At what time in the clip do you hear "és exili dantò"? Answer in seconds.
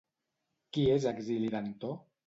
0.95-1.97